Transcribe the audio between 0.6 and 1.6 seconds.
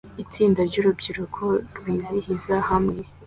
ryurubyiruko